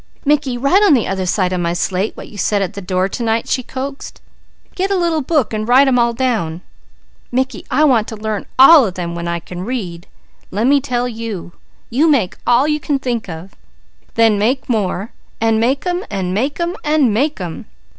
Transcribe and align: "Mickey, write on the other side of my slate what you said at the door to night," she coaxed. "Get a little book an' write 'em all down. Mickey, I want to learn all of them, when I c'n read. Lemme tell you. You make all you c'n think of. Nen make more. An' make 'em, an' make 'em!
"Mickey, 0.25 0.57
write 0.57 0.81
on 0.81 0.95
the 0.95 1.07
other 1.07 1.27
side 1.27 1.53
of 1.53 1.59
my 1.59 1.73
slate 1.73 2.17
what 2.17 2.27
you 2.27 2.35
said 2.35 2.59
at 2.63 2.73
the 2.73 2.81
door 2.81 3.07
to 3.07 3.21
night," 3.21 3.47
she 3.47 3.61
coaxed. 3.61 4.19
"Get 4.73 4.89
a 4.89 4.95
little 4.95 5.21
book 5.21 5.53
an' 5.53 5.65
write 5.67 5.87
'em 5.87 5.99
all 5.99 6.11
down. 6.13 6.61
Mickey, 7.31 7.67
I 7.69 7.83
want 7.83 8.07
to 8.07 8.15
learn 8.15 8.47
all 8.57 8.87
of 8.87 8.95
them, 8.95 9.13
when 9.13 9.27
I 9.27 9.39
c'n 9.39 9.61
read. 9.61 10.07
Lemme 10.49 10.81
tell 10.81 11.07
you. 11.07 11.51
You 11.91 12.09
make 12.09 12.35
all 12.47 12.67
you 12.67 12.79
c'n 12.79 12.97
think 12.97 13.29
of. 13.29 13.53
Nen 14.17 14.39
make 14.39 14.67
more. 14.67 15.11
An' 15.39 15.59
make 15.59 15.85
'em, 15.85 16.03
an' 16.09 16.33
make 16.33 16.59
'em! 17.39 17.65